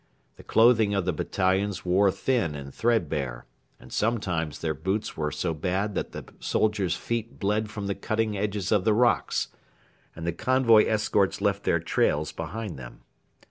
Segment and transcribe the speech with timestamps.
[0.37, 3.45] The clothing of the battalions wore thin and threadbare,
[3.79, 8.35] and sometimes their boots were so bad that the soldiers' feet bled from the cutting
[8.35, 9.49] edges of the rocks,
[10.15, 13.01] and the convoy escorts left their trails behind them.